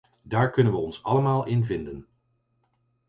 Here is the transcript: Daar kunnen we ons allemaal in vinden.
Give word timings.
Daar 0.23 0.49
kunnen 0.51 0.73
we 0.73 0.77
ons 0.79 1.03
allemaal 1.03 1.45
in 1.45 1.65
vinden. 1.65 2.07